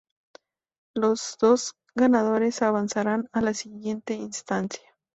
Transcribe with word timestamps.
Los 0.95 1.37
dos 1.39 1.75
ganadores 1.95 2.63
avanzarán 2.63 3.27
a 3.33 3.41
la 3.41 3.53
siguiente 3.53 4.15
instancia. 4.15 4.89